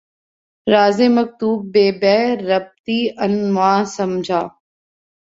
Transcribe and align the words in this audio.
رازِ 0.67 0.99
مکتوب 1.17 1.59
بہ 1.73 1.85
بے 2.01 2.17
ربطیٴ 2.49 3.05
عنواں 3.23 3.79
سمجھا 3.95 4.41